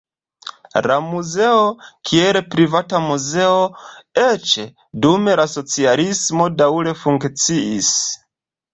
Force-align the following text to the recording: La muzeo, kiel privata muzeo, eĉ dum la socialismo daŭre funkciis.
La 0.91 0.95
muzeo, 1.09 1.59
kiel 2.11 2.39
privata 2.55 3.03
muzeo, 3.05 3.61
eĉ 4.25 4.57
dum 5.07 5.33
la 5.43 5.49
socialismo 5.55 6.53
daŭre 6.65 6.99
funkciis. 7.07 7.97